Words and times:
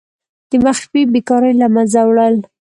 د 0.49 0.51
مخفي 0.65 1.01
بیکاریو 1.13 1.59
له 1.61 1.67
منځه 1.75 1.99
وړل. 2.09 2.35